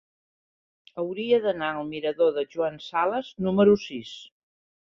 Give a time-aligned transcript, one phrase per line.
[1.03, 4.19] Hauria d'anar al mirador de Joan Sales número sis.